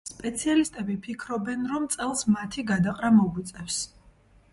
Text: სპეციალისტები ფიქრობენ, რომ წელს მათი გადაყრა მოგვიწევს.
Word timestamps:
სპეციალისტები 0.09 0.95
ფიქრობენ, 1.07 1.61
რომ 1.71 1.85
წელს 1.95 2.23
მათი 2.37 2.65
გადაყრა 2.71 3.13
მოგვიწევს. 3.19 3.77